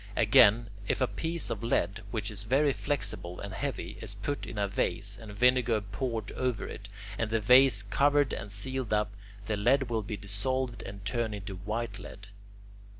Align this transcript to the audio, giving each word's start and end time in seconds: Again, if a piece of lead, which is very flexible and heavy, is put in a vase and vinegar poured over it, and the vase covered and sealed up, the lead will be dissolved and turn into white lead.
Again, 0.15 0.71
if 0.87 0.99
a 0.99 1.05
piece 1.05 1.51
of 1.51 1.61
lead, 1.63 2.01
which 2.09 2.31
is 2.31 2.45
very 2.45 2.73
flexible 2.73 3.39
and 3.39 3.53
heavy, 3.53 3.99
is 4.01 4.15
put 4.15 4.47
in 4.47 4.57
a 4.57 4.67
vase 4.67 5.15
and 5.21 5.31
vinegar 5.31 5.79
poured 5.79 6.31
over 6.31 6.65
it, 6.67 6.89
and 7.19 7.29
the 7.29 7.39
vase 7.39 7.83
covered 7.83 8.33
and 8.33 8.51
sealed 8.51 8.93
up, 8.93 9.13
the 9.45 9.55
lead 9.55 9.91
will 9.91 10.01
be 10.01 10.17
dissolved 10.17 10.81
and 10.81 11.05
turn 11.05 11.35
into 11.35 11.53
white 11.57 11.99
lead. 11.99 12.29